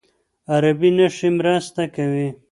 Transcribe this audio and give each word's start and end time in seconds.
عربي 0.53 0.89
نښې 0.97 1.29
مرسته 1.37 1.83
کوي. 1.95 2.27